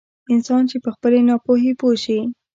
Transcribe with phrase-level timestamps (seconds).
[0.33, 2.19] انسان چې په خپلې ناپوهي پوه شي.